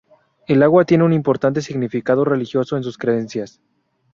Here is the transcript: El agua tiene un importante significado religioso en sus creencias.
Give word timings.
El 0.47 0.63
agua 0.63 0.83
tiene 0.83 1.03
un 1.03 1.13
importante 1.13 1.61
significado 1.61 2.25
religioso 2.25 2.75
en 2.75 2.81
sus 2.81 2.97
creencias. 2.97 3.61